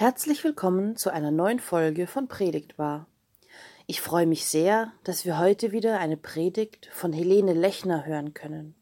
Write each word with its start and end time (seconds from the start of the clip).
Herzlich 0.00 0.44
willkommen 0.44 0.96
zu 0.96 1.12
einer 1.12 1.30
neuen 1.30 1.58
Folge 1.58 2.06
von 2.06 2.26
Predigtbar. 2.26 3.06
Ich 3.86 4.00
freue 4.00 4.26
mich 4.26 4.46
sehr, 4.46 4.94
dass 5.04 5.26
wir 5.26 5.38
heute 5.38 5.72
wieder 5.72 5.98
eine 5.98 6.16
Predigt 6.16 6.88
von 6.90 7.12
Helene 7.12 7.52
Lechner 7.52 8.06
hören 8.06 8.32
können. 8.32 8.74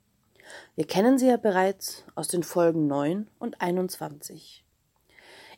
Wir 0.76 0.86
kennen 0.86 1.18
sie 1.18 1.26
ja 1.26 1.36
bereits 1.36 2.04
aus 2.14 2.28
den 2.28 2.44
Folgen 2.44 2.86
9 2.86 3.26
und 3.40 3.60
21. 3.60 4.64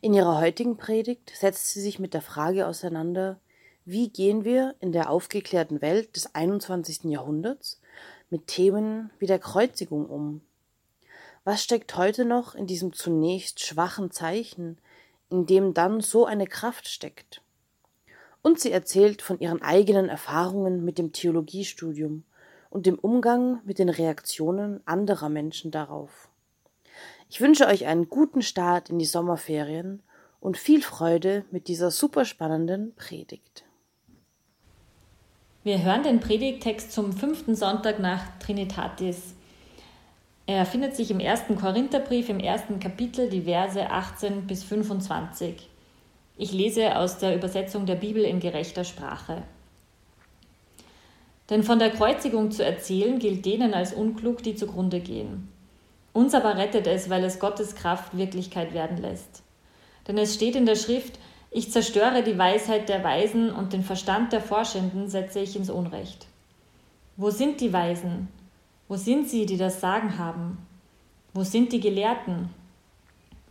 In 0.01 0.15
ihrer 0.15 0.41
heutigen 0.41 0.78
Predigt 0.78 1.30
setzt 1.37 1.68
sie 1.68 1.82
sich 1.82 1.98
mit 1.98 2.15
der 2.15 2.23
Frage 2.23 2.66
auseinander, 2.66 3.38
wie 3.84 4.09
gehen 4.09 4.45
wir 4.45 4.77
in 4.80 4.92
der 4.92 5.10
aufgeklärten 5.10 5.82
Welt 5.82 6.16
des 6.16 6.34
21. 6.34 7.04
Jahrhunderts 7.04 7.82
mit 8.30 8.46
Themen 8.46 9.10
wie 9.18 9.27
der 9.27 9.38
Kreuzigung 9.38 10.06
um? 10.06 10.40
Was 11.45 11.62
steckt 11.62 11.98
heute 11.98 12.24
noch 12.24 12.54
in 12.54 12.66
diesem 12.66 12.95
zunächst 12.95 13.60
schwachen 13.60 14.10
Zeichen, 14.10 14.79
in 15.30 15.47
dem 15.47 15.75
dann 15.75 16.01
so 16.01 16.27
eine 16.27 16.47
Kraft 16.47 16.89
steckt. 16.89 17.43
Und 18.43 18.59
sie 18.59 18.73
erzählt 18.73 19.23
von 19.23 19.38
ihren 19.38 19.62
eigenen 19.62 20.09
Erfahrungen 20.09 20.84
mit 20.84 20.98
dem 20.98 21.12
Theologiestudium 21.12 22.25
und 22.71 22.87
dem 22.87 22.98
Umgang 22.98 23.61
mit 23.65 23.79
den 23.79 23.88
Reaktionen 23.88 24.80
anderer 24.87 25.29
Menschen 25.29 25.71
darauf. 25.71 26.29
Ich 27.29 27.41
wünsche 27.41 27.66
euch 27.66 27.87
einen 27.87 28.09
guten 28.09 28.43
Start 28.43 28.91
in 28.91 28.98
die 28.98 29.05
Sommerferien 29.05 30.02
und 30.41 30.57
viel 30.57 30.82
Freude 30.82 31.45
mit 31.51 31.69
dieser 31.69 31.91
super 31.91 32.24
spannenden 32.24 32.95
Predigt. 32.95 33.65
Wir 35.63 35.82
hören 35.82 36.02
den 36.02 36.21
Predigtext 36.21 36.91
zum 36.91 37.13
fünften 37.13 37.54
Sonntag 37.54 37.99
nach 37.99 38.38
Trinitatis. 38.38 39.35
Er 40.52 40.66
findet 40.66 40.96
sich 40.96 41.12
im 41.12 41.20
ersten 41.20 41.54
Korintherbrief 41.54 42.29
im 42.29 42.40
ersten 42.40 42.80
Kapitel, 42.80 43.30
die 43.30 43.43
Verse 43.43 43.88
18 43.88 44.48
bis 44.48 44.65
25. 44.65 45.68
Ich 46.38 46.51
lese 46.51 46.96
aus 46.96 47.18
der 47.18 47.37
Übersetzung 47.37 47.87
der 47.87 47.95
Bibel 47.95 48.24
in 48.24 48.40
gerechter 48.40 48.82
Sprache. 48.82 49.45
Denn 51.51 51.62
von 51.62 51.79
der 51.79 51.90
Kreuzigung 51.90 52.51
zu 52.51 52.65
erzählen 52.65 53.20
gilt 53.20 53.46
denen 53.46 53.74
als 53.74 53.92
unklug, 53.92 54.42
die 54.42 54.57
zugrunde 54.57 54.98
gehen. 54.98 55.52
Uns 56.12 56.34
aber 56.34 56.57
rettet 56.57 56.88
es, 56.88 57.09
weil 57.09 57.23
es 57.23 57.38
Gottes 57.38 57.76
Kraft 57.76 58.16
Wirklichkeit 58.16 58.74
werden 58.74 58.96
lässt. 58.96 59.45
Denn 60.09 60.18
es 60.18 60.35
steht 60.35 60.57
in 60.57 60.66
der 60.66 60.74
Schrift, 60.74 61.16
ich 61.52 61.70
zerstöre 61.70 62.24
die 62.24 62.38
Weisheit 62.38 62.88
der 62.88 63.04
Weisen 63.04 63.52
und 63.52 63.73
den 63.73 63.85
Verstand 63.85 64.32
der 64.32 64.41
Forschenden 64.41 65.09
setze 65.09 65.38
ich 65.38 65.54
ins 65.54 65.70
Unrecht. 65.70 66.26
Wo 67.16 67.31
sind 67.31 67.60
die 67.60 67.72
Weisen? 67.72 68.26
Wo 68.91 68.97
sind 68.97 69.28
sie, 69.31 69.47
die 69.47 69.56
das 69.56 69.81
Sagen 69.81 70.19
haben? 70.19 70.59
Wo 71.33 71.44
sind 71.44 71.71
die 71.72 71.78
Gelehrten? 71.78 72.50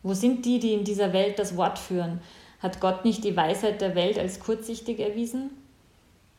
Wo 0.04 0.14
sind 0.14 0.44
die, 0.44 0.60
die 0.60 0.74
in 0.74 0.84
dieser 0.84 1.14
Welt 1.14 1.40
das 1.40 1.56
Wort 1.56 1.80
führen? 1.80 2.20
Hat 2.62 2.82
Gott 2.82 3.06
nicht 3.06 3.24
die 3.24 3.38
Weisheit 3.38 3.80
der 3.80 3.96
Welt 3.96 4.20
als 4.20 4.42
kurzsichtig 4.42 5.00
erwiesen? 5.00 5.52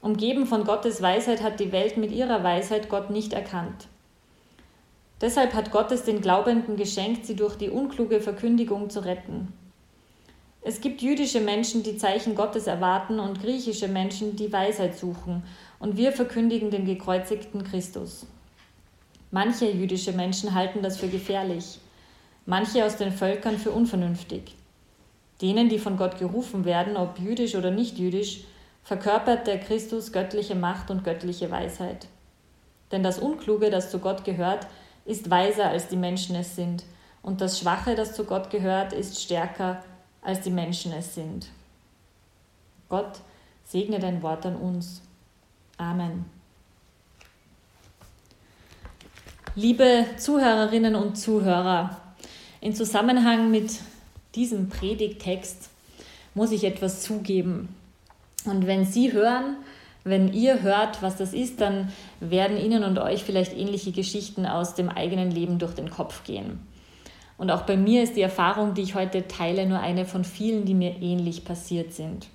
Umgeben 0.03 0.45
von 0.45 0.65
Gottes 0.65 1.01
Weisheit 1.01 1.43
hat 1.43 1.61
die 1.61 1.73
Welt 1.73 1.97
mit 1.97 2.13
ihrer 2.13 2.45
Weisheit 2.45 2.91
Gott 2.91 3.09
nicht 3.09 3.33
erkannt. 3.33 3.89
Deshalb 5.23 5.55
hat 5.55 5.71
Gott 5.71 5.91
es 5.93 6.03
den 6.03 6.21
Glaubenden 6.21 6.77
geschenkt, 6.77 7.25
sie 7.25 7.37
durch 7.37 7.57
die 7.57 7.71
unkluge 7.71 8.21
Verkündigung 8.21 8.91
zu 8.91 9.03
retten. 9.03 9.49
Es 10.61 10.83
gibt 10.83 11.01
jüdische 11.01 11.41
Menschen, 11.41 11.83
die 11.83 11.97
Zeichen 11.97 12.35
Gottes 12.35 12.67
erwarten 12.67 13.19
und 13.19 13.41
griechische 13.41 13.89
Menschen, 13.89 14.37
die 14.37 14.53
Weisheit 14.53 14.99
suchen, 14.99 15.43
und 15.79 15.97
wir 15.97 16.13
verkündigen 16.13 16.71
den 16.71 16.85
gekreuzigten 16.85 17.65
Christus. 17.65 18.27
Manche 19.31 19.71
jüdische 19.71 20.13
Menschen 20.13 20.55
halten 20.55 20.83
das 20.83 20.97
für 20.97 21.09
gefährlich, 21.09 21.79
manche 22.47 22.85
aus 22.85 22.97
den 22.97 23.13
Völkern 23.13 23.59
für 23.59 23.71
unvernünftig. 23.71 24.57
Denen, 25.41 25.69
die 25.69 25.79
von 25.79 25.97
Gott 25.97 26.19
gerufen 26.19 26.65
werden, 26.65 26.97
ob 26.97 27.19
jüdisch 27.19 27.55
oder 27.55 27.71
nicht 27.71 27.99
jüdisch, 27.99 28.45
verkörpert 28.83 29.47
der 29.47 29.61
Christus 29.61 30.13
göttliche 30.13 30.55
Macht 30.55 30.91
und 30.91 31.05
göttliche 31.05 31.51
Weisheit. 31.51 32.09
Denn 32.91 33.03
das 33.03 33.19
Unkluge, 33.19 33.71
das 33.71 33.91
zu 33.91 34.01
Gott 34.01 34.25
gehört, 34.25 34.67
ist 35.05 35.31
weiser, 35.31 35.69
als 35.69 35.89
die 35.89 35.97
Menschen 35.97 36.35
es 36.35 36.57
sind, 36.57 36.85
und 37.23 37.41
das 37.41 37.59
Schwache, 37.59 37.95
das 37.95 38.15
zu 38.15 38.25
Gott 38.25 38.51
gehört, 38.51 38.93
ist 38.93 39.21
stärker, 39.21 39.83
als 40.23 40.41
die 40.41 40.51
Menschen 40.51 40.93
es 40.93 41.15
sind. 41.15 41.51
Gott 42.89 43.21
segne 43.65 43.99
dein 43.99 44.23
Wort 44.23 44.47
an 44.47 44.57
uns. 44.57 45.03
Amen. 45.77 46.40
Liebe 49.57 50.07
Zuhörerinnen 50.17 50.95
und 50.95 51.19
Zuhörer, 51.19 52.01
in 52.61 52.73
Zusammenhang 52.73 53.51
mit 53.51 53.81
diesem 54.37 54.69
Predigtext 54.69 55.71
muss 56.35 56.53
ich 56.53 56.63
etwas 56.63 57.03
zugeben. 57.03 57.75
Und 58.45 58.69
wenn 58.69 58.85
Sie 58.85 59.13
hören, 59.13 59.57
wenn 60.05 60.33
ihr 60.33 60.63
hört, 60.63 61.03
was 61.03 61.17
das 61.17 61.33
ist, 61.33 61.61
dann 61.61 61.93
werden 62.21 62.59
Ihnen 62.59 62.85
und 62.85 63.01
euch 63.01 63.25
vielleicht 63.25 63.53
ähnliche 63.53 63.91
Geschichten 63.91 64.47
aus 64.47 64.77
dem 64.77 64.89
eigenen 64.89 65.33
Leben 65.33 65.59
durch 65.59 65.75
den 65.75 65.91
Kopf 65.91 66.23
gehen. 66.23 66.61
Und 67.37 67.51
auch 67.51 67.63
bei 67.63 67.77
mir 67.77 68.05
ist 68.05 68.15
die 68.15 68.23
Erfahrung, 68.23 68.75
die 68.75 68.83
ich 68.83 68.95
heute 68.95 69.27
teile, 69.27 69.67
nur 69.67 69.81
eine 69.81 70.07
von 70.07 70.23
vielen, 70.23 70.65
die 70.65 70.75
mir 70.75 71.03
ähnlich 71.03 71.45
passiert 71.45 71.93
sind. 71.93 72.29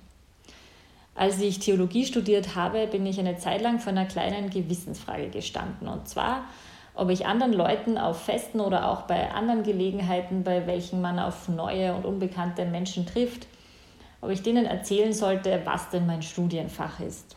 Als 1.14 1.40
ich 1.40 1.60
Theologie 1.60 2.04
studiert 2.04 2.56
habe, 2.56 2.86
bin 2.88 3.06
ich 3.06 3.18
eine 3.18 3.38
Zeit 3.38 3.62
lang 3.62 3.78
vor 3.78 3.92
einer 3.92 4.04
kleinen 4.04 4.50
Gewissensfrage 4.50 5.30
gestanden. 5.30 5.88
Und 5.88 6.08
zwar, 6.08 6.44
ob 6.96 7.10
ich 7.10 7.26
anderen 7.26 7.52
Leuten 7.52 7.98
auf 7.98 8.22
Festen 8.22 8.58
oder 8.58 8.90
auch 8.90 9.02
bei 9.02 9.30
anderen 9.30 9.62
Gelegenheiten, 9.62 10.42
bei 10.42 10.66
welchen 10.66 11.02
man 11.02 11.18
auf 11.18 11.48
neue 11.48 11.94
und 11.94 12.06
unbekannte 12.06 12.64
Menschen 12.64 13.04
trifft, 13.04 13.46
ob 14.22 14.30
ich 14.30 14.42
denen 14.42 14.64
erzählen 14.64 15.12
sollte, 15.12 15.60
was 15.64 15.90
denn 15.90 16.06
mein 16.06 16.22
Studienfach 16.22 17.00
ist. 17.00 17.36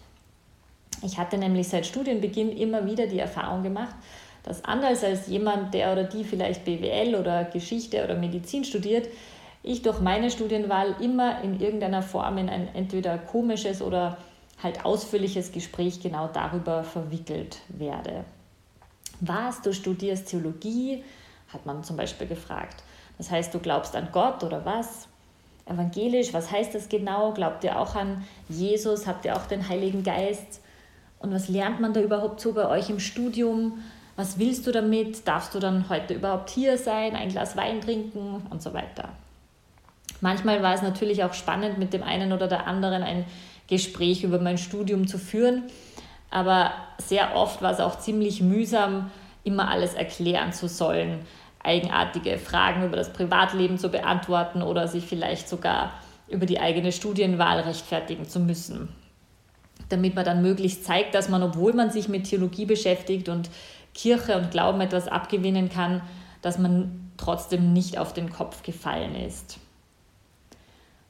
Ich 1.04 1.18
hatte 1.18 1.38
nämlich 1.38 1.68
seit 1.68 1.86
Studienbeginn 1.86 2.56
immer 2.56 2.86
wieder 2.86 3.08
die 3.08 3.20
Erfahrung 3.20 3.62
gemacht, 3.62 3.96
dass 4.44 4.64
anders 4.64 5.04
als 5.04 5.28
jemand, 5.28 5.74
der 5.74 5.92
oder 5.92 6.06
die 6.06 6.24
vielleicht 6.24 6.64
BWL 6.64 7.16
oder 7.16 7.44
Geschichte 7.44 8.04
oder 8.04 8.16
Medizin 8.16 8.64
studiert, 8.64 9.10
ich 9.62 9.82
durch 9.82 10.00
meine 10.00 10.32
Studienwahl 10.32 10.96
immer 11.02 11.44
in 11.44 11.60
irgendeiner 11.60 12.02
Form 12.02 12.38
in 12.38 12.48
ein 12.48 12.70
entweder 12.74 13.18
komisches 13.18 13.82
oder 13.82 14.18
halt 14.64 14.86
ausführliches 14.86 15.52
Gespräch 15.52 16.02
genau 16.02 16.30
darüber 16.32 16.84
verwickelt 16.84 17.58
werde 17.68 18.24
was, 19.22 19.62
du 19.62 19.74
studierst 19.74 20.28
Theologie, 20.28 21.04
hat 21.54 21.66
man 21.66 21.84
zum 21.84 21.98
Beispiel 21.98 22.28
gefragt. 22.28 22.84
Das 23.18 23.32
heißt, 23.32 23.54
du 23.54 23.60
glaubst 23.60 23.96
an 23.96 24.10
Gott 24.12 24.44
oder 24.44 24.66
was? 24.66 25.08
Evangelisch, 25.66 26.34
was 26.34 26.52
heißt 26.52 26.74
das 26.74 26.90
genau? 26.90 27.34
Glaubt 27.34 27.64
ihr 27.64 27.80
auch 27.80 27.96
an 27.96 28.26
Jesus? 28.48 29.06
Habt 29.06 29.26
ihr 29.26 29.36
auch 29.36 29.46
den 29.46 29.68
Heiligen 29.68 30.04
Geist? 30.04 30.62
Und 31.20 31.34
was 31.34 31.50
lernt 31.50 31.80
man 31.80 31.94
da 31.94 32.02
überhaupt 32.02 32.40
so 32.40 32.54
bei 32.54 32.68
euch 32.68 32.90
im 32.90 33.00
Studium? 33.00 33.80
Was 34.16 34.40
willst 34.40 34.66
du 34.68 34.72
damit? 34.72 35.28
Darfst 35.28 35.54
du 35.54 35.60
dann 35.60 35.90
heute 35.90 36.14
überhaupt 36.14 36.50
hier 36.50 36.78
sein, 36.78 37.16
ein 37.16 37.30
Glas 37.30 37.56
Wein 37.56 37.82
trinken 37.82 38.48
und 38.50 38.62
so 38.62 38.74
weiter? 38.74 39.10
Manchmal 40.22 40.64
war 40.64 40.74
es 40.74 40.82
natürlich 40.82 41.24
auch 41.24 41.34
spannend, 41.34 41.78
mit 41.78 41.94
dem 41.94 42.04
einen 42.04 42.34
oder 42.34 42.48
der 42.48 42.68
anderen 42.68 43.04
ein 43.04 43.26
Gespräch 43.68 44.24
über 44.24 44.40
mein 44.40 44.58
Studium 44.58 45.08
zu 45.08 45.18
führen. 45.18 45.64
Aber 46.32 46.72
sehr 46.98 47.36
oft 47.36 47.62
war 47.62 47.72
es 47.72 47.80
auch 47.80 47.98
ziemlich 47.98 48.42
mühsam, 48.42 49.10
immer 49.44 49.70
alles 49.70 49.94
erklären 49.94 50.54
zu 50.54 50.68
sollen, 50.68 51.26
eigenartige 51.64 52.38
Fragen 52.38 52.86
über 52.86 52.96
das 52.96 53.12
Privatleben 53.12 53.78
zu 53.78 53.90
beantworten 53.90 54.62
oder 54.62 54.88
sich 54.88 55.06
vielleicht 55.06 55.50
sogar 55.50 55.94
über 56.28 56.46
die 56.46 56.60
eigene 56.60 56.92
Studienwahl 56.92 57.60
rechtfertigen 57.62 58.28
zu 58.28 58.40
müssen. 58.40 58.90
Damit 59.90 60.16
man 60.16 60.26
dann 60.26 60.42
möglichst 60.42 60.86
zeigt, 60.86 61.16
dass 61.16 61.30
man, 61.30 61.42
obwohl 61.42 61.74
man 61.74 61.90
sich 61.90 62.08
mit 62.08 62.26
Theologie 62.26 62.66
beschäftigt 62.66 63.28
und 63.28 63.50
Kirche 63.94 64.38
und 64.38 64.52
Glauben 64.52 64.82
etwas 64.82 65.08
abgewinnen 65.08 65.70
kann, 65.70 66.02
dass 66.42 66.60
man 66.60 67.12
trotzdem 67.18 67.74
nicht 67.74 67.98
auf 67.98 68.14
den 68.14 68.32
Kopf 68.32 68.62
gefallen 68.64 69.16
ist. 69.16 69.60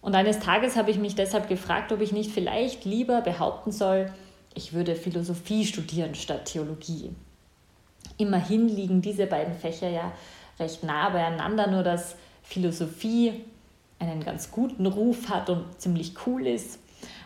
Und 0.01 0.15
eines 0.15 0.39
Tages 0.39 0.77
habe 0.77 0.91
ich 0.91 0.97
mich 0.97 1.15
deshalb 1.15 1.49
gefragt, 1.49 1.91
ob 1.91 1.99
ich 1.99 2.13
nicht 2.13 2.31
vielleicht 2.31 2.85
lieber 2.85 3.21
behaupten 3.21 3.71
soll, 3.71 4.11
ich 4.59 4.73
würde 4.73 4.97
Philosophie 4.97 5.65
studieren 5.65 6.15
statt 6.15 6.43
Theologie. 6.43 7.11
Immerhin 8.17 8.67
liegen 8.67 9.01
diese 9.01 9.25
beiden 9.25 9.53
Fächer 9.53 9.89
ja 9.89 10.11
recht 10.59 10.83
nah 10.83 11.09
beieinander, 11.09 11.67
nur 11.67 11.81
dass 11.81 12.17
Philosophie 12.43 13.45
einen 13.99 14.21
ganz 14.21 14.51
guten 14.51 14.85
Ruf 14.85 15.29
hat 15.29 15.49
und 15.49 15.79
ziemlich 15.79 16.13
cool 16.25 16.45
ist 16.45 16.77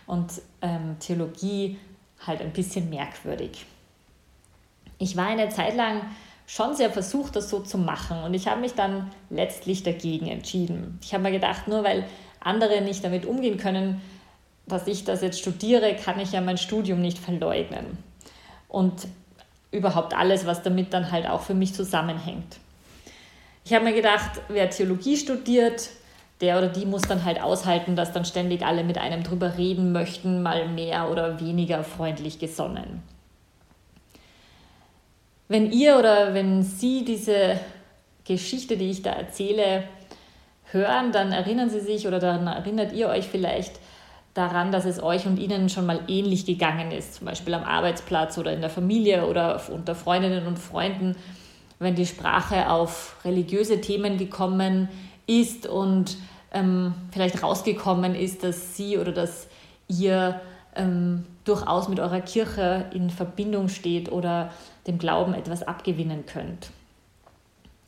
und 0.05 0.31
ähm, 0.61 0.97
Theologie 0.99 1.79
halt 2.19 2.41
ein 2.41 2.53
bisschen 2.53 2.91
merkwürdig. 2.91 3.65
Ich 4.99 5.17
war 5.17 5.25
eine 5.25 5.49
Zeit 5.49 5.75
lang 5.75 6.01
schon 6.45 6.75
sehr 6.75 6.91
versucht, 6.91 7.35
das 7.35 7.49
so 7.49 7.61
zu 7.61 7.79
machen 7.79 8.21
und 8.23 8.35
ich 8.35 8.47
habe 8.47 8.61
mich 8.61 8.75
dann 8.75 9.09
letztlich 9.31 9.81
dagegen 9.81 10.27
entschieden. 10.27 10.99
Ich 11.01 11.15
habe 11.15 11.23
mir 11.23 11.31
gedacht, 11.31 11.67
nur 11.67 11.83
weil 11.83 12.05
andere 12.39 12.81
nicht 12.81 13.03
damit 13.03 13.25
umgehen 13.25 13.57
können, 13.57 14.01
dass 14.65 14.87
ich 14.87 15.03
das 15.03 15.21
jetzt 15.21 15.39
studiere, 15.39 15.95
kann 15.95 16.19
ich 16.19 16.31
ja 16.31 16.41
mein 16.41 16.57
Studium 16.57 17.01
nicht 17.01 17.17
verleugnen. 17.17 17.97
Und 18.67 19.07
überhaupt 19.71 20.15
alles, 20.15 20.45
was 20.45 20.61
damit 20.61 20.93
dann 20.93 21.11
halt 21.11 21.27
auch 21.27 21.41
für 21.41 21.53
mich 21.53 21.73
zusammenhängt. 21.73 22.57
Ich 23.65 23.73
habe 23.73 23.85
mir 23.85 23.93
gedacht, 23.93 24.41
wer 24.49 24.69
Theologie 24.69 25.17
studiert, 25.17 25.89
der 26.41 26.57
oder 26.57 26.67
die 26.67 26.85
muss 26.85 27.03
dann 27.03 27.23
halt 27.23 27.41
aushalten, 27.41 27.95
dass 27.95 28.11
dann 28.11 28.25
ständig 28.25 28.65
alle 28.65 28.83
mit 28.83 28.97
einem 28.97 29.23
drüber 29.23 29.57
reden 29.57 29.91
möchten, 29.91 30.43
mal 30.43 30.67
mehr 30.67 31.09
oder 31.09 31.39
weniger 31.39 31.83
freundlich 31.83 32.39
gesonnen. 32.39 33.01
Wenn 35.47 35.71
ihr 35.71 35.97
oder 35.97 36.33
wenn 36.33 36.63
Sie 36.63 37.05
diese 37.05 37.59
Geschichte, 38.25 38.75
die 38.75 38.89
ich 38.89 39.01
da 39.01 39.11
erzähle, 39.11 39.83
hören, 40.71 41.11
dann 41.11 41.31
erinnern 41.31 41.69
Sie 41.69 41.79
sich 41.79 42.07
oder 42.07 42.19
dann 42.19 42.47
erinnert 42.47 42.93
ihr 42.93 43.07
euch 43.09 43.27
vielleicht 43.27 43.79
daran, 44.33 44.71
dass 44.71 44.85
es 44.85 45.01
euch 45.01 45.25
und 45.25 45.37
ihnen 45.37 45.69
schon 45.69 45.85
mal 45.85 45.99
ähnlich 46.07 46.45
gegangen 46.45 46.91
ist, 46.91 47.15
zum 47.15 47.25
Beispiel 47.25 47.53
am 47.53 47.63
Arbeitsplatz 47.63 48.37
oder 48.37 48.51
in 48.51 48.61
der 48.61 48.69
Familie 48.69 49.27
oder 49.27 49.61
unter 49.69 49.95
Freundinnen 49.95 50.47
und 50.47 50.57
Freunden, 50.57 51.15
wenn 51.79 51.95
die 51.95 52.05
Sprache 52.05 52.69
auf 52.69 53.17
religiöse 53.25 53.81
Themen 53.81 54.17
gekommen 54.17 54.89
ist 55.27 55.67
und 55.67 56.17
ähm, 56.51 56.93
vielleicht 57.11 57.43
rausgekommen 57.43 58.15
ist, 58.15 58.43
dass 58.43 58.75
sie 58.75 58.97
oder 58.97 59.11
dass 59.11 59.47
ihr 59.87 60.39
ähm, 60.75 61.25
durchaus 61.43 61.87
mit 61.87 61.99
eurer 61.99 62.21
Kirche 62.21 62.85
in 62.93 63.09
Verbindung 63.09 63.69
steht 63.69 64.11
oder 64.11 64.51
dem 64.87 64.97
Glauben 64.97 65.33
etwas 65.33 65.63
abgewinnen 65.63 66.25
könnt. 66.25 66.69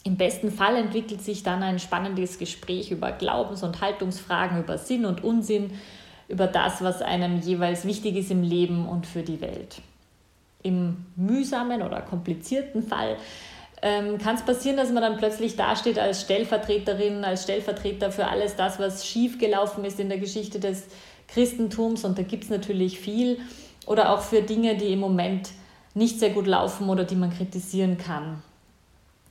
Im 0.04 0.18
besten 0.18 0.52
Fall 0.52 0.76
entwickelt 0.76 1.22
sich 1.22 1.42
dann 1.42 1.64
ein 1.64 1.80
spannendes 1.80 2.38
Gespräch 2.38 2.92
über 2.92 3.12
Glaubens- 3.12 3.64
und 3.64 3.82
Haltungsfragen, 3.82 4.60
über 4.60 4.78
Sinn 4.78 5.06
und 5.06 5.24
Unsinn, 5.24 5.72
über 6.28 6.48
das, 6.48 6.82
was 6.82 7.02
einem 7.02 7.40
jeweils 7.42 7.86
wichtig 7.86 8.16
ist 8.16 8.32
im 8.32 8.44
Leben 8.44 8.88
und 8.88 9.06
für 9.06 9.22
die 9.22 9.42
Welt. 9.42 9.82
Im 10.64 11.06
mühsamen 11.16 11.82
oder 11.82 12.02
komplizierten 12.02 12.82
Fall 12.82 13.18
ähm, 13.82 14.18
kann 14.18 14.36
es 14.36 14.42
passieren, 14.42 14.78
dass 14.78 14.92
man 14.92 15.04
dann 15.04 15.18
plötzlich 15.18 15.56
dasteht 15.56 16.00
als 16.00 16.22
Stellvertreterin, 16.22 17.24
als 17.24 17.44
Stellvertreter 17.44 18.12
für 18.12 18.28
alles 18.28 18.56
das, 18.56 18.80
was 18.80 19.06
schiefgelaufen 19.06 19.86
ist 19.86 20.00
in 20.00 20.10
der 20.10 20.18
Geschichte 20.18 20.60
des 20.60 20.88
Christentums. 21.28 22.04
Und 22.04 22.18
da 22.18 22.24
gibt 22.24 22.46
es 22.46 22.50
natürlich 22.50 23.00
viel. 23.00 23.40
Oder 23.86 24.12
auch 24.12 24.22
für 24.22 24.42
Dinge, 24.42 24.76
die 24.78 24.94
im 24.94 25.00
Moment 25.00 25.50
nicht 25.94 26.20
sehr 26.20 26.32
gut 26.32 26.48
laufen 26.48 26.90
oder 26.90 27.04
die 27.04 27.16
man 27.16 27.32
kritisieren 27.32 27.98
kann. 28.00 28.42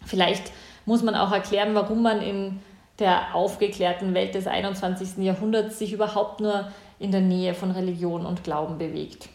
Vielleicht 0.06 0.52
muss 0.86 1.02
man 1.02 1.16
auch 1.16 1.32
erklären, 1.32 1.74
warum 1.74 2.02
man 2.02 2.20
in 2.20 2.60
der 2.98 3.34
aufgeklärten 3.34 4.14
Welt 4.14 4.34
des 4.34 4.46
21. 4.46 5.18
Jahrhunderts 5.18 5.78
sich 5.78 5.92
überhaupt 5.92 6.40
nur 6.40 6.68
in 6.98 7.10
der 7.10 7.20
Nähe 7.20 7.54
von 7.54 7.70
Religion 7.70 8.24
und 8.24 8.44
Glauben 8.44 8.78
bewegt. 8.78 9.28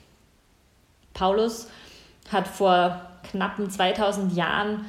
Paulus 1.13 1.69
hat 2.31 2.47
vor 2.47 3.01
knappen 3.31 3.69
2000 3.69 4.35
Jahren 4.35 4.85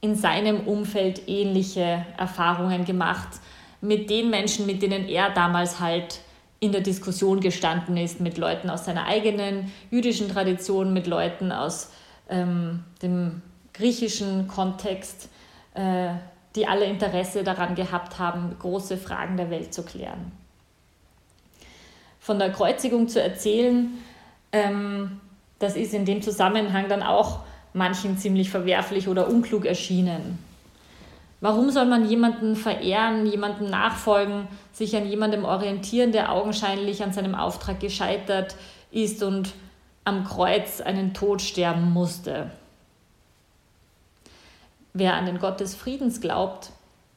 in 0.00 0.14
seinem 0.14 0.60
Umfeld 0.66 1.28
ähnliche 1.28 2.06
Erfahrungen 2.16 2.84
gemacht 2.84 3.28
mit 3.80 4.08
den 4.10 4.30
Menschen, 4.30 4.66
mit 4.66 4.82
denen 4.82 5.08
er 5.08 5.30
damals 5.30 5.80
halt 5.80 6.20
in 6.60 6.72
der 6.72 6.80
Diskussion 6.80 7.40
gestanden 7.40 7.96
ist, 7.96 8.20
mit 8.20 8.38
Leuten 8.38 8.70
aus 8.70 8.84
seiner 8.84 9.06
eigenen 9.06 9.72
jüdischen 9.90 10.28
Tradition, 10.28 10.92
mit 10.92 11.06
Leuten 11.06 11.52
aus 11.52 11.90
ähm, 12.30 12.84
dem 13.02 13.42
griechischen 13.74 14.48
Kontext, 14.48 15.28
äh, 15.74 16.14
die 16.56 16.66
alle 16.66 16.86
Interesse 16.86 17.44
daran 17.44 17.74
gehabt 17.74 18.18
haben, 18.18 18.56
große 18.58 18.96
Fragen 18.96 19.36
der 19.36 19.50
Welt 19.50 19.72
zu 19.72 19.82
klären. 19.82 20.32
Von 22.18 22.38
der 22.38 22.50
Kreuzigung 22.50 23.08
zu 23.08 23.22
erzählen, 23.22 23.92
ähm, 24.52 25.20
das 25.58 25.76
ist 25.76 25.94
in 25.94 26.04
dem 26.04 26.22
Zusammenhang 26.22 26.88
dann 26.88 27.02
auch 27.02 27.40
manchen 27.72 28.18
ziemlich 28.18 28.50
verwerflich 28.50 29.06
oder 29.06 29.28
unklug 29.28 29.66
erschienen. 29.66 30.38
Warum 31.40 31.70
soll 31.70 31.84
man 31.84 32.08
jemanden 32.08 32.56
verehren, 32.56 33.26
jemanden 33.26 33.68
nachfolgen, 33.68 34.48
sich 34.72 34.96
an 34.96 35.06
jemandem 35.06 35.44
orientieren, 35.44 36.10
der 36.10 36.32
augenscheinlich 36.32 37.02
an 37.02 37.12
seinem 37.12 37.34
Auftrag 37.34 37.78
gescheitert 37.78 38.56
ist 38.90 39.22
und 39.22 39.52
am 40.04 40.24
Kreuz 40.24 40.80
einen 40.80 41.12
Tod 41.12 41.42
sterben 41.42 41.92
musste? 41.92 42.50
Wer 44.98 45.12
an 45.12 45.26
den 45.26 45.38
Gott 45.38 45.60
des 45.60 45.74
Friedens 45.74 46.22
glaubt, 46.22 46.70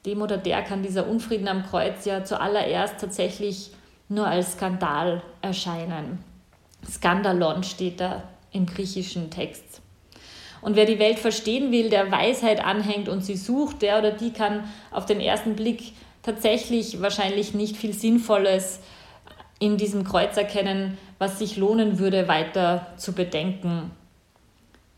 dem 0.05 0.21
oder 0.21 0.35
der 0.35 0.63
kann 0.63 0.83
dieser 0.83 1.07
Unfrieden 1.07 1.47
am 1.47 1.65
Kreuz 1.65 2.03
ja 2.03 2.25
zuallererst 2.25 2.99
tatsächlich 2.99 3.71
nur 4.09 4.27
als 4.27 4.53
Skandal 4.53 5.21
erscheinen. 5.41 6.21
Skandalon 6.85 7.63
steht 7.63 8.01
da 8.01 8.23
im 8.51 8.65
griechischen 8.65 9.29
Text. 9.29 9.81
Und 10.59 10.75
wer 10.75 10.83
die 10.83 10.99
Welt 10.99 11.19
verstehen 11.19 11.71
will, 11.71 11.89
der 11.89 12.11
Weisheit 12.11 12.61
anhängt 12.61 13.07
und 13.07 13.23
sie 13.23 13.37
sucht, 13.37 13.81
der 13.81 13.99
oder 13.99 14.11
die 14.11 14.33
kann 14.33 14.65
auf 14.91 15.05
den 15.05 15.21
ersten 15.21 15.55
Blick 15.55 15.93
tatsächlich 16.21 17.01
wahrscheinlich 17.01 17.53
nicht 17.53 17.77
viel 17.77 17.93
Sinnvolles 17.93 18.81
in 19.59 19.77
diesem 19.77 20.03
Kreuz 20.03 20.35
erkennen, 20.35 20.97
was 21.17 21.39
sich 21.39 21.55
lohnen 21.55 21.97
würde, 21.97 22.27
weiter 22.27 22.87
zu 22.97 23.13
bedenken. 23.13 23.91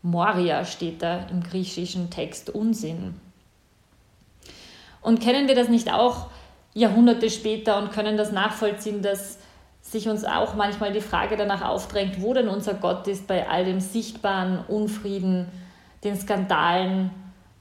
Moria 0.02 0.64
steht 0.64 1.02
da 1.02 1.26
im 1.30 1.42
griechischen 1.42 2.10
Text 2.10 2.50
Unsinn. 2.50 3.14
Und 5.00 5.20
kennen 5.20 5.48
wir 5.48 5.54
das 5.54 5.68
nicht 5.68 5.92
auch 5.92 6.26
Jahrhunderte 6.74 7.30
später 7.30 7.78
und 7.78 7.92
können 7.92 8.16
das 8.16 8.32
nachvollziehen, 8.32 9.02
dass 9.02 9.38
sich 9.80 10.08
uns 10.08 10.24
auch 10.24 10.54
manchmal 10.54 10.92
die 10.92 11.00
Frage 11.00 11.36
danach 11.36 11.62
aufdrängt, 11.62 12.22
wo 12.22 12.34
denn 12.34 12.48
unser 12.48 12.74
Gott 12.74 13.06
ist 13.08 13.26
bei 13.26 13.48
all 13.48 13.64
dem 13.64 13.80
sichtbaren 13.80 14.64
Unfrieden, 14.66 15.48
den 16.04 16.16
Skandalen, 16.16 17.10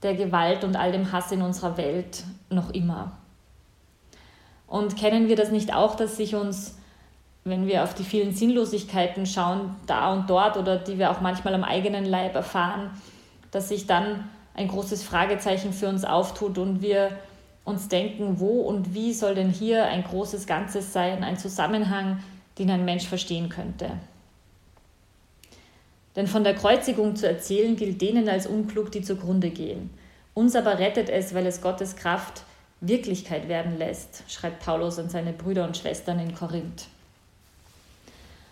der 0.04 0.16
Gewalt 0.16 0.64
und 0.64 0.76
all 0.76 0.92
dem 0.92 1.12
Hass 1.12 1.32
in 1.32 1.42
unserer 1.42 1.78
Welt 1.78 2.24
noch 2.50 2.72
immer. 2.72 3.18
Und 4.68 4.98
kennen 4.98 5.28
wir 5.28 5.36
das 5.36 5.52
nicht 5.52 5.74
auch, 5.74 5.96
dass 5.96 6.18
sich 6.18 6.36
uns 6.36 6.78
wenn 7.44 7.66
wir 7.68 7.84
auf 7.84 7.96
die 7.96 8.04
vielen 8.04 8.34
Sinnlosigkeiten 8.34 9.26
schauen, 9.26 9.76
da 9.88 10.14
und 10.14 10.30
dort 10.30 10.58
oder 10.58 10.78
die 10.78 11.00
wir 11.00 11.12
auch 11.12 11.22
manchmal 11.22 11.56
am 11.56 11.64
eigenen 11.64 12.06
Leib 12.06 12.36
erfahren, 12.36 12.92
dass 13.50 13.70
sich 13.70 13.88
dann 13.88 14.30
ein 14.54 14.68
großes 14.68 15.04
Fragezeichen 15.04 15.74
für 15.74 15.88
uns 15.88 16.04
auftut 16.04 16.58
und 16.58 16.82
wir 16.82 17.18
uns 17.64 17.88
denken, 17.88 18.40
wo 18.40 18.62
und 18.62 18.94
wie 18.94 19.14
soll 19.14 19.36
denn 19.36 19.50
hier 19.50 19.86
ein 19.86 20.04
großes 20.04 20.46
Ganzes 20.46 20.94
sein, 20.94 21.24
ein 21.24 21.38
Zusammenhang, 21.38 22.24
den 22.60 22.70
ein 22.70 22.86
Mensch 22.86 23.08
verstehen 23.08 23.50
könnte. 23.50 23.92
Denn 26.16 26.28
von 26.28 26.44
der 26.44 26.56
Kreuzigung 26.56 27.16
zu 27.16 27.28
erzählen 27.28 27.76
gilt 27.76 28.02
denen 28.02 28.28
als 28.28 28.46
unklug, 28.46 28.92
die 28.92 29.02
zugrunde 29.02 29.50
gehen. 29.50 29.90
Uns 30.34 30.56
aber 30.56 30.78
rettet 30.80 31.10
es, 31.10 31.34
weil 31.34 31.46
es 31.46 31.62
Gottes 31.62 31.96
Kraft 31.96 32.44
Wirklichkeit 32.82 33.48
werden 33.48 33.78
lässt, 33.78 34.24
schreibt 34.28 34.66
Paulus 34.66 35.00
an 35.00 35.10
seine 35.10 35.34
Brüder 35.34 35.66
und 35.66 35.78
Schwestern 35.78 36.20
in 36.20 36.36
Korinth 36.36 36.88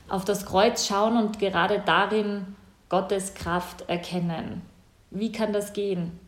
auf 0.09 0.25
das 0.25 0.45
Kreuz 0.45 0.87
schauen 0.87 1.17
und 1.17 1.39
gerade 1.39 1.81
darin 1.85 2.55
Gottes 2.89 3.33
Kraft 3.33 3.87
erkennen. 3.87 4.61
Wie 5.11 5.31
kann 5.31 5.53
das 5.53 5.73
gehen? 5.73 6.19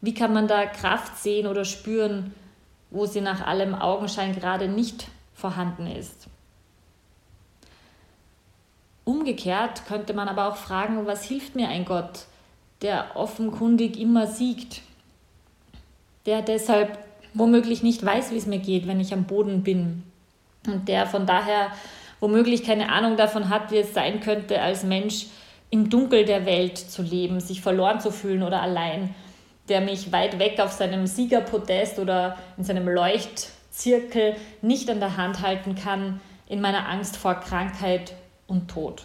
Wie 0.00 0.14
kann 0.14 0.32
man 0.32 0.46
da 0.48 0.66
Kraft 0.66 1.18
sehen 1.18 1.46
oder 1.46 1.64
spüren, 1.64 2.34
wo 2.90 3.06
sie 3.06 3.20
nach 3.20 3.46
allem 3.46 3.74
Augenschein 3.74 4.34
gerade 4.34 4.68
nicht 4.68 5.08
vorhanden 5.34 5.86
ist? 5.86 6.28
Umgekehrt 9.04 9.86
könnte 9.86 10.14
man 10.14 10.28
aber 10.28 10.48
auch 10.48 10.56
fragen, 10.56 11.06
was 11.06 11.24
hilft 11.24 11.54
mir 11.54 11.68
ein 11.68 11.84
Gott, 11.84 12.26
der 12.82 13.16
offenkundig 13.16 13.98
immer 13.98 14.26
siegt, 14.26 14.82
der 16.26 16.42
deshalb 16.42 16.98
womöglich 17.34 17.82
nicht 17.82 18.04
weiß, 18.04 18.30
wie 18.30 18.36
es 18.36 18.46
mir 18.46 18.58
geht, 18.58 18.86
wenn 18.86 19.00
ich 19.00 19.12
am 19.12 19.24
Boden 19.24 19.62
bin 19.62 20.02
und 20.66 20.88
der 20.88 21.06
von 21.06 21.26
daher 21.26 21.70
womöglich 22.20 22.64
keine 22.64 22.90
Ahnung 22.90 23.16
davon 23.16 23.48
hat, 23.48 23.70
wie 23.70 23.78
es 23.78 23.94
sein 23.94 24.20
könnte, 24.20 24.60
als 24.60 24.82
Mensch 24.82 25.26
im 25.70 25.90
Dunkel 25.90 26.24
der 26.24 26.46
Welt 26.46 26.78
zu 26.78 27.02
leben, 27.02 27.40
sich 27.40 27.60
verloren 27.60 28.00
zu 28.00 28.10
fühlen 28.10 28.42
oder 28.42 28.62
allein, 28.62 29.14
der 29.68 29.80
mich 29.80 30.12
weit 30.12 30.38
weg 30.38 30.60
auf 30.60 30.72
seinem 30.72 31.06
Siegerpodest 31.06 31.98
oder 31.98 32.38
in 32.56 32.64
seinem 32.64 32.88
Leuchtzirkel 32.88 34.36
nicht 34.62 34.88
an 34.90 35.00
der 35.00 35.16
Hand 35.16 35.42
halten 35.42 35.74
kann 35.74 36.20
in 36.48 36.60
meiner 36.60 36.88
Angst 36.88 37.16
vor 37.16 37.34
Krankheit 37.34 38.14
und 38.46 38.70
Tod. 38.70 39.04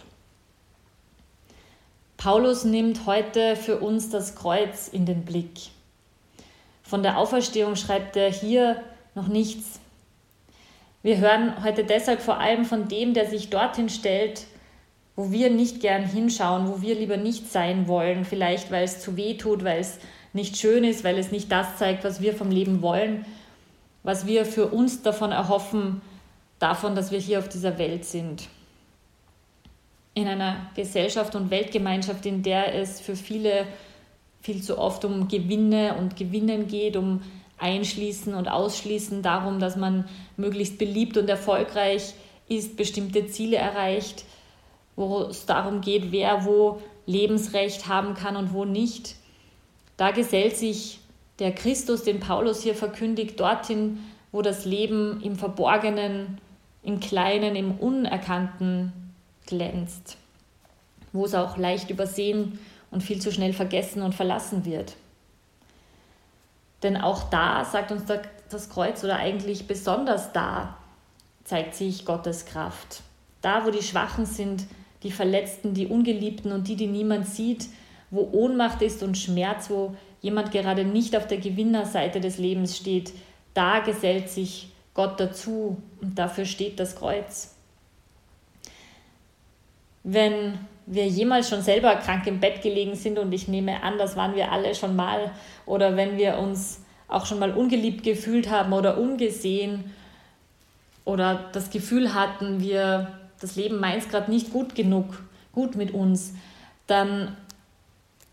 Paulus 2.16 2.64
nimmt 2.64 3.04
heute 3.04 3.54
für 3.54 3.78
uns 3.78 4.08
das 4.08 4.34
Kreuz 4.34 4.88
in 4.88 5.04
den 5.04 5.26
Blick. 5.26 5.60
Von 6.82 7.02
der 7.02 7.18
Auferstehung 7.18 7.76
schreibt 7.76 8.16
er 8.16 8.30
hier 8.30 8.82
noch 9.14 9.28
nichts. 9.28 9.80
Wir 11.04 11.18
hören 11.18 11.62
heute 11.62 11.84
deshalb 11.84 12.22
vor 12.22 12.38
allem 12.38 12.64
von 12.64 12.88
dem, 12.88 13.12
der 13.12 13.26
sich 13.26 13.50
dorthin 13.50 13.90
stellt, 13.90 14.46
wo 15.16 15.30
wir 15.30 15.50
nicht 15.50 15.82
gern 15.82 16.02
hinschauen, 16.02 16.66
wo 16.66 16.80
wir 16.80 16.94
lieber 16.94 17.18
nicht 17.18 17.52
sein 17.52 17.88
wollen, 17.88 18.24
vielleicht 18.24 18.70
weil 18.70 18.84
es 18.84 19.00
zu 19.00 19.14
weh 19.18 19.34
tut, 19.34 19.64
weil 19.64 19.80
es 19.80 19.98
nicht 20.32 20.56
schön 20.56 20.82
ist, 20.82 21.04
weil 21.04 21.18
es 21.18 21.30
nicht 21.30 21.52
das 21.52 21.76
zeigt, 21.76 22.04
was 22.04 22.22
wir 22.22 22.32
vom 22.32 22.50
Leben 22.50 22.80
wollen, 22.80 23.26
was 24.02 24.26
wir 24.26 24.46
für 24.46 24.68
uns 24.68 25.02
davon 25.02 25.30
erhoffen, 25.30 26.00
davon, 26.58 26.96
dass 26.96 27.10
wir 27.12 27.18
hier 27.18 27.38
auf 27.38 27.50
dieser 27.50 27.76
Welt 27.76 28.06
sind. 28.06 28.48
In 30.14 30.26
einer 30.26 30.70
Gesellschaft 30.74 31.34
und 31.34 31.50
Weltgemeinschaft, 31.50 32.24
in 32.24 32.42
der 32.42 32.74
es 32.74 33.02
für 33.02 33.14
viele 33.14 33.66
viel 34.40 34.62
zu 34.62 34.78
oft 34.78 35.04
um 35.04 35.28
Gewinne 35.28 35.96
und 35.98 36.16
Gewinnen 36.16 36.66
geht, 36.66 36.96
um 36.96 37.20
einschließen 37.58 38.34
und 38.34 38.48
ausschließen, 38.48 39.22
darum, 39.22 39.60
dass 39.60 39.76
man 39.76 40.08
möglichst 40.36 40.78
beliebt 40.78 41.16
und 41.16 41.28
erfolgreich 41.28 42.14
ist, 42.48 42.76
bestimmte 42.76 43.26
Ziele 43.26 43.56
erreicht, 43.56 44.24
wo 44.96 45.22
es 45.22 45.46
darum 45.46 45.80
geht, 45.80 46.12
wer 46.12 46.44
wo 46.44 46.80
Lebensrecht 47.06 47.88
haben 47.88 48.14
kann 48.14 48.36
und 48.36 48.52
wo 48.52 48.64
nicht. 48.64 49.16
Da 49.96 50.10
gesellt 50.10 50.56
sich 50.56 51.00
der 51.38 51.52
Christus, 51.52 52.02
den 52.02 52.20
Paulus 52.20 52.62
hier 52.62 52.74
verkündigt, 52.74 53.38
dorthin, 53.40 53.98
wo 54.32 54.42
das 54.42 54.64
Leben 54.64 55.20
im 55.22 55.36
Verborgenen, 55.36 56.38
im 56.82 57.00
Kleinen, 57.00 57.56
im 57.56 57.72
Unerkannten 57.72 58.92
glänzt, 59.46 60.16
wo 61.12 61.24
es 61.24 61.34
auch 61.34 61.56
leicht 61.56 61.90
übersehen 61.90 62.58
und 62.90 63.02
viel 63.02 63.20
zu 63.20 63.32
schnell 63.32 63.52
vergessen 63.52 64.02
und 64.02 64.14
verlassen 64.14 64.64
wird. 64.64 64.96
Denn 66.84 66.96
auch 66.96 67.30
da, 67.30 67.64
sagt 67.64 67.90
uns 67.90 68.04
das 68.50 68.68
Kreuz, 68.68 69.02
oder 69.02 69.16
eigentlich 69.16 69.66
besonders 69.66 70.32
da, 70.32 70.76
zeigt 71.42 71.74
sich 71.74 72.04
Gottes 72.04 72.44
Kraft. 72.44 73.00
Da, 73.40 73.66
wo 73.66 73.70
die 73.70 73.82
Schwachen 73.82 74.26
sind, 74.26 74.66
die 75.02 75.10
Verletzten, 75.10 75.74
die 75.74 75.86
Ungeliebten 75.86 76.52
und 76.52 76.68
die, 76.68 76.76
die 76.76 76.86
niemand 76.86 77.26
sieht, 77.26 77.68
wo 78.10 78.28
Ohnmacht 78.32 78.82
ist 78.82 79.02
und 79.02 79.18
Schmerz, 79.18 79.70
wo 79.70 79.96
jemand 80.20 80.52
gerade 80.52 80.84
nicht 80.84 81.16
auf 81.16 81.26
der 81.26 81.38
Gewinnerseite 81.38 82.20
des 82.20 82.38
Lebens 82.38 82.76
steht, 82.76 83.12
da 83.54 83.80
gesellt 83.80 84.28
sich 84.28 84.70
Gott 84.92 85.18
dazu 85.18 85.78
und 86.00 86.18
dafür 86.18 86.44
steht 86.44 86.78
das 86.78 86.96
Kreuz. 86.96 87.54
Wenn 90.02 90.58
wir 90.86 91.06
jemals 91.06 91.48
schon 91.48 91.62
selber 91.62 91.96
krank 91.96 92.26
im 92.26 92.40
Bett 92.40 92.62
gelegen 92.62 92.94
sind 92.94 93.18
und 93.18 93.32
ich 93.32 93.48
nehme 93.48 93.82
an, 93.82 93.98
das 93.98 94.16
waren 94.16 94.34
wir 94.34 94.52
alle 94.52 94.74
schon 94.74 94.96
mal, 94.96 95.30
oder 95.66 95.96
wenn 95.96 96.18
wir 96.18 96.38
uns 96.38 96.82
auch 97.08 97.26
schon 97.26 97.38
mal 97.38 97.52
ungeliebt 97.52 98.02
gefühlt 98.02 98.50
haben 98.50 98.72
oder 98.72 98.98
ungesehen 98.98 99.92
oder 101.04 101.46
das 101.52 101.70
Gefühl 101.70 102.14
hatten, 102.14 102.60
wir 102.60 103.18
das 103.40 103.56
Leben 103.56 103.80
meint 103.80 104.08
gerade 104.08 104.30
nicht 104.30 104.52
gut 104.52 104.74
genug, 104.74 105.22
gut 105.52 105.76
mit 105.76 105.92
uns, 105.92 106.34
dann 106.86 107.36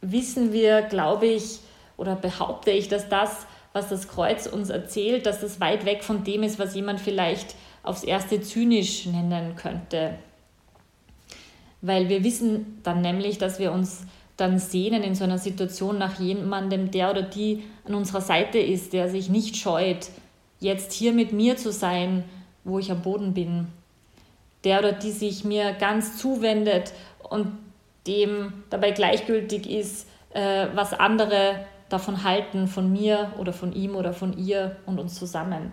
wissen 0.01 0.53
wir, 0.53 0.81
glaube 0.81 1.27
ich, 1.27 1.60
oder 1.98 2.15
behaupte 2.15 2.72
ich, 2.72 2.88
dass 2.88 3.10
das, 3.10 3.46
was 3.74 3.89
das 3.89 4.08
Kreuz 4.08 4.48
uns 4.48 4.70
erzählt, 4.70 5.25
dass 5.25 5.41
das 5.41 5.60
weit 5.60 5.86
weg 5.86 6.03
von 6.03 6.24
dem 6.24 6.43
ist, 6.43 6.60
was 6.60 6.75
jemand 6.75 7.00
vielleicht 7.00 7.55
aufs 7.84 8.03
erste 8.03 8.41
zynisch 8.41 9.05
nennen 9.05 9.55
könnte. 9.55 10.15
Weil 11.82 12.10
wir 12.10 12.24
wissen 12.24 12.80
dann 12.84 13.02
nämlich, 13.02 13.38
dass 13.38 13.60
wir 13.60 13.72
uns 13.72 14.06
dann 14.38 14.60
sehnen 14.60 15.04
in 15.04 15.16
so 15.16 15.24
einer 15.24 15.38
Situation 15.38 15.98
nach 15.98 16.20
jemandem, 16.20 16.92
der 16.92 17.12
oder 17.12 17.22
die 17.22 17.64
an 17.86 17.96
unserer 17.96 18.22
Seite 18.22 18.60
ist, 18.60 18.94
der 18.94 19.10
sich 19.10 19.30
nicht 19.30 19.56
scheut, 19.56 20.10
jetzt 20.60 20.94
hier 20.94 21.14
mit 21.14 21.34
mir 21.34 21.58
zu 21.58 21.72
sein, 21.72 22.24
wo 22.64 22.80
ich 22.80 22.92
am 22.92 23.02
Boden 23.02 23.34
bin. 23.34 23.68
Der 24.64 24.80
oder 24.80 24.94
die 24.94 25.12
sich 25.12 25.44
mir 25.44 25.74
ganz 25.74 26.18
zuwendet 26.18 26.94
und 27.30 27.48
dem 28.08 28.54
dabei 28.70 28.92
gleichgültig 28.92 29.70
ist, 29.70 30.08
äh, 30.34 30.68
was 30.74 30.94
andere 30.94 31.66
davon 31.90 32.24
halten, 32.24 32.68
von 32.68 32.92
mir 32.92 33.34
oder 33.38 33.54
von 33.54 33.74
ihm 33.74 33.96
oder 33.96 34.14
von 34.14 34.38
ihr 34.38 34.78
und 34.86 35.00
uns 35.00 35.16
zusammen. 35.16 35.72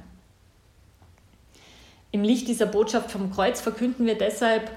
Im 2.10 2.22
Licht 2.22 2.48
dieser 2.48 2.66
Botschaft 2.66 3.10
vom 3.10 3.30
Kreuz 3.30 3.60
verkünden 3.60 4.06
wir 4.06 4.16
deshalb 4.16 4.70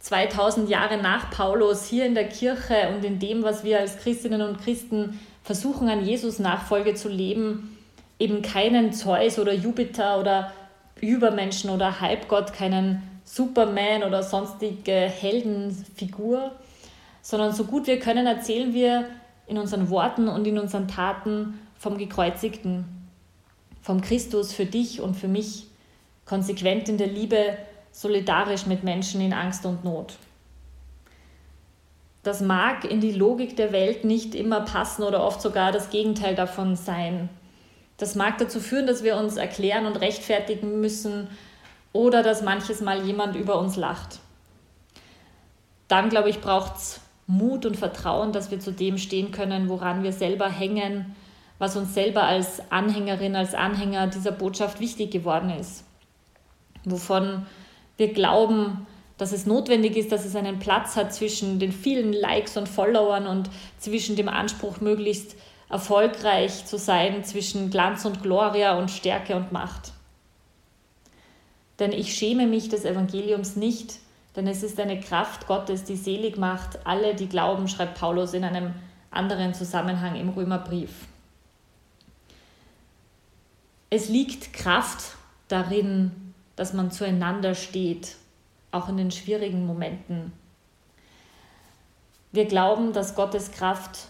2000 0.00 0.68
Jahre 0.68 0.96
nach 0.96 1.30
Paulus 1.30 1.86
hier 1.86 2.06
in 2.06 2.14
der 2.14 2.28
Kirche 2.28 2.90
und 2.94 3.04
in 3.04 3.18
dem, 3.18 3.42
was 3.42 3.64
wir 3.64 3.80
als 3.80 3.98
Christinnen 3.98 4.42
und 4.42 4.60
Christen 4.60 5.18
versuchen, 5.42 5.88
an 5.88 6.04
Jesus 6.04 6.38
Nachfolge 6.38 6.94
zu 6.94 7.08
leben, 7.08 7.76
eben 8.18 8.42
keinen 8.42 8.92
Zeus 8.92 9.38
oder 9.38 9.52
Jupiter 9.52 10.20
oder 10.20 10.52
Übermenschen 11.00 11.70
oder 11.70 12.00
Halbgott, 12.00 12.52
keinen 12.52 13.02
Superman 13.24 14.02
oder 14.02 14.22
sonstige 14.22 14.92
Heldenfigur, 14.92 16.52
sondern 17.22 17.52
so 17.52 17.64
gut 17.64 17.86
wir 17.86 17.98
können 17.98 18.26
erzählen 18.26 18.72
wir 18.72 19.08
in 19.46 19.58
unseren 19.58 19.90
Worten 19.90 20.28
und 20.28 20.46
in 20.46 20.58
unseren 20.58 20.88
Taten 20.88 21.58
vom 21.76 21.98
Gekreuzigten, 21.98 22.84
vom 23.82 24.00
Christus 24.00 24.52
für 24.52 24.66
dich 24.66 25.00
und 25.00 25.14
für 25.14 25.28
mich, 25.28 25.66
konsequent 26.24 26.88
in 26.88 26.98
der 26.98 27.06
Liebe, 27.06 27.56
solidarisch 27.98 28.66
mit 28.66 28.84
Menschen 28.84 29.20
in 29.20 29.32
Angst 29.32 29.66
und 29.66 29.82
Not. 29.82 30.14
Das 32.22 32.40
mag 32.40 32.84
in 32.84 33.00
die 33.00 33.10
Logik 33.10 33.56
der 33.56 33.72
Welt 33.72 34.04
nicht 34.04 34.36
immer 34.36 34.60
passen 34.60 35.02
oder 35.02 35.24
oft 35.24 35.42
sogar 35.42 35.72
das 35.72 35.90
Gegenteil 35.90 36.36
davon 36.36 36.76
sein. 36.76 37.28
Das 37.96 38.14
mag 38.14 38.38
dazu 38.38 38.60
führen, 38.60 38.86
dass 38.86 39.02
wir 39.02 39.16
uns 39.16 39.36
erklären 39.36 39.84
und 39.84 39.96
rechtfertigen 39.96 40.80
müssen 40.80 41.26
oder 41.92 42.22
dass 42.22 42.42
manches 42.42 42.80
Mal 42.80 43.04
jemand 43.04 43.34
über 43.34 43.58
uns 43.58 43.74
lacht. 43.74 44.20
Dann, 45.88 46.08
glaube 46.08 46.30
ich, 46.30 46.40
braucht 46.40 46.76
es 46.76 47.00
Mut 47.26 47.66
und 47.66 47.76
Vertrauen, 47.76 48.30
dass 48.30 48.52
wir 48.52 48.60
zu 48.60 48.70
dem 48.70 48.98
stehen 48.98 49.32
können, 49.32 49.68
woran 49.68 50.04
wir 50.04 50.12
selber 50.12 50.48
hängen, 50.48 51.16
was 51.58 51.76
uns 51.76 51.94
selber 51.94 52.22
als 52.22 52.62
Anhängerin, 52.70 53.34
als 53.34 53.54
Anhänger 53.54 54.06
dieser 54.06 54.30
Botschaft 54.32 54.78
wichtig 54.78 55.10
geworden 55.10 55.50
ist. 55.50 55.82
Wovon 56.84 57.44
wir 57.98 58.12
glauben, 58.12 58.86
dass 59.18 59.32
es 59.32 59.44
notwendig 59.44 59.96
ist, 59.96 60.12
dass 60.12 60.24
es 60.24 60.36
einen 60.36 60.60
Platz 60.60 60.96
hat 60.96 61.12
zwischen 61.12 61.58
den 61.58 61.72
vielen 61.72 62.12
Likes 62.12 62.56
und 62.56 62.68
Followern 62.68 63.26
und 63.26 63.50
zwischen 63.78 64.16
dem 64.16 64.28
Anspruch, 64.28 64.80
möglichst 64.80 65.34
erfolgreich 65.68 66.64
zu 66.64 66.78
sein, 66.78 67.24
zwischen 67.24 67.70
Glanz 67.70 68.04
und 68.04 68.22
Gloria 68.22 68.78
und 68.78 68.90
Stärke 68.90 69.36
und 69.36 69.52
Macht. 69.52 69.92
Denn 71.78 71.92
ich 71.92 72.14
schäme 72.14 72.46
mich 72.46 72.68
des 72.68 72.84
Evangeliums 72.84 73.56
nicht, 73.56 73.98
denn 74.36 74.46
es 74.46 74.62
ist 74.62 74.78
eine 74.80 75.00
Kraft 75.00 75.46
Gottes, 75.46 75.84
die 75.84 75.96
selig 75.96 76.38
macht, 76.38 76.86
alle, 76.86 77.14
die 77.14 77.28
glauben, 77.28 77.68
schreibt 77.68 77.98
Paulus 77.98 78.34
in 78.34 78.44
einem 78.44 78.72
anderen 79.10 79.52
Zusammenhang 79.52 80.16
im 80.16 80.28
Römerbrief. 80.28 80.90
Es 83.90 84.08
liegt 84.08 84.52
Kraft 84.52 85.16
darin, 85.48 86.27
dass 86.58 86.72
man 86.72 86.90
zueinander 86.90 87.54
steht, 87.54 88.16
auch 88.72 88.88
in 88.88 88.96
den 88.96 89.10
schwierigen 89.10 89.66
Momenten. 89.66 90.32
Wir 92.32 92.46
glauben, 92.46 92.92
dass 92.92 93.14
Gottes 93.14 93.52
Kraft 93.52 94.08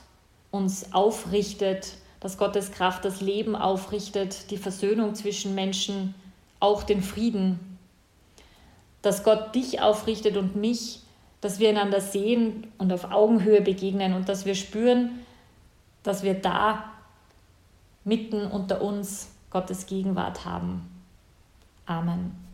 uns 0.51 0.93
aufrichtet, 0.93 1.95
dass 2.21 2.39
Gottes 2.39 2.73
Kraft 2.73 3.05
das 3.05 3.21
Leben 3.21 3.55
aufrichtet, 3.55 4.51
die 4.51 4.57
Versöhnung 4.57 5.15
zwischen 5.15 5.55
Menschen, 5.55 6.15
auch 6.59 6.83
den 6.83 7.03
Frieden 7.03 7.69
dass 9.03 9.25
Gott 9.25 9.55
dich 9.55 9.81
aufrichtet 9.81 10.37
und 10.37 10.57
mich, 10.57 11.01
dass 11.41 11.61
wir 11.61 11.69
einander 11.69 12.01
sehen 12.01 12.67
und 12.79 12.93
auf 12.93 13.11
Augenhöhe 13.11 13.61
begegnen 13.61 14.15
und 14.15 14.29
dass 14.29 14.45
wir 14.45 14.55
spüren, 14.55 15.21
dass 16.03 16.23
wir 16.23 16.35
da 16.35 16.85
mitten 18.05 18.47
unter 18.47 18.83
uns 18.83 19.31
Gottes 19.51 19.87
Gegenwart 19.87 20.45
haben. 20.45 20.98
Amen. 21.89 22.48